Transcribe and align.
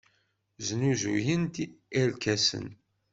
Snuzuyent 0.65 1.55
irkasen. 2.01 2.67